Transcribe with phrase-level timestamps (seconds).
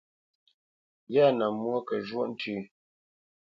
[1.13, 2.57] Yâ nə mwô kə zhwóʼ ntʉ́.